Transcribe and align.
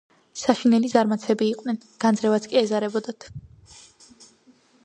საშინელი 0.43 0.89
ზარმაცები 0.93 1.49
იყვნენ. 1.49 1.77
განძრევაც 2.05 2.49
კი 2.55 2.59
ეზარებოდათ. 2.65 3.29